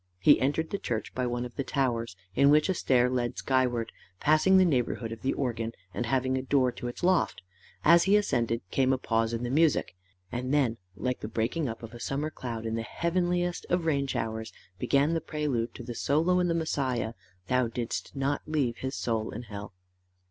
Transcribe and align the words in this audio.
He 0.17 0.41
entered 0.41 0.71
the 0.71 0.79
church 0.79 1.13
by 1.13 1.27
one 1.27 1.45
of 1.45 1.53
the 1.57 1.63
towers, 1.63 2.15
in 2.33 2.49
which 2.49 2.69
a 2.69 2.73
stair 2.73 3.07
led 3.07 3.37
skyward, 3.37 3.91
passing 4.19 4.57
the 4.57 4.65
neighbourhood 4.65 5.11
of 5.11 5.21
the 5.21 5.33
organ, 5.33 5.73
and 5.93 6.07
having 6.07 6.35
a 6.35 6.41
door 6.41 6.71
to 6.71 6.87
its 6.87 7.03
loft. 7.03 7.43
As 7.85 8.05
he 8.05 8.17
ascended, 8.17 8.61
came 8.71 8.93
a 8.93 8.97
pause 8.97 9.31
in 9.31 9.43
the 9.43 9.51
music; 9.51 9.93
and 10.31 10.51
then, 10.51 10.77
like 10.95 11.19
the 11.19 11.27
breaking 11.27 11.69
up 11.69 11.83
of 11.83 11.93
a 11.93 11.99
summer 11.99 12.31
cloud 12.31 12.65
in 12.65 12.73
the 12.73 12.81
heavenliest 12.81 13.67
of 13.69 13.85
rain 13.85 14.07
showers, 14.07 14.51
began 14.79 15.13
the 15.13 15.21
prelude 15.21 15.75
to 15.75 15.83
the 15.83 15.93
solo 15.93 16.39
in 16.39 16.47
the 16.47 16.55
Messiah, 16.55 17.13
THOU 17.47 17.67
DIDST 17.69 18.15
NOT 18.15 18.41
LEAVE 18.47 18.77
HIS 18.77 18.95
SOUL 18.95 19.29
IN 19.29 19.43
HELL. 19.43 19.71